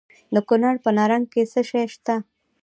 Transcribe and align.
د 0.33 0.35
کونړ 0.47 0.75
په 0.83 0.89
نرنګ 0.97 1.25
کې 1.33 1.43
څه 1.51 1.61
شی 1.69 1.85
شته؟ 1.93 2.15